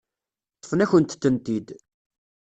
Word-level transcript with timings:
Ṭṭfen-akent-tent-id. 0.57 1.67